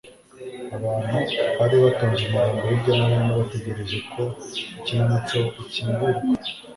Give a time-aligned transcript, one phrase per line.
[0.77, 1.15] abantu
[1.57, 4.21] bari batonze umurongo hirya no hino bategereje ko
[4.79, 6.21] ikinamico ikingurwa